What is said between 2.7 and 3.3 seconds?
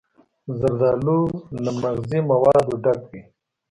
ډک وي.